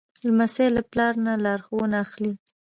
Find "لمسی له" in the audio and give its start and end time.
0.25-0.81